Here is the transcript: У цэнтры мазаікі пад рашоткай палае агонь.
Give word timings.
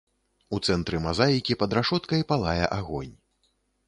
У 0.57 0.59
цэнтры 0.69 1.01
мазаікі 1.03 1.57
пад 1.63 1.75
рашоткай 1.79 2.23
палае 2.31 2.63
агонь. 2.79 3.13